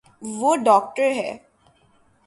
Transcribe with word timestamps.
وہ 0.39 0.51
داکٹر 0.65 1.09
ہے 1.15 1.31